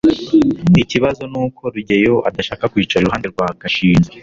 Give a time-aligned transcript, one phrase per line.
[0.83, 4.09] ikibazo nuko rugeyo adashaka kwicara iruhande rwa gashinzi